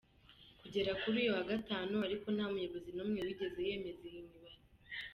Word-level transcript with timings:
Kugera 0.61 0.91
kuri 1.01 1.15
uyu 1.21 1.31
wa 1.35 1.43
Gatanu 1.49 1.95
ariko 2.07 2.27
nta 2.35 2.45
muyobozi 2.51 2.89
n’umwe 2.93 3.19
wigeze 3.25 3.59
yemeza 3.67 4.03
iyi 4.11 4.21
mibare. 4.27 4.57